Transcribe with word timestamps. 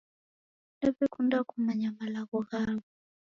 Nawekunda 0.81 1.37
kumanya 1.49 1.87
malagho 1.99 2.37
ghaw'o 2.49 2.79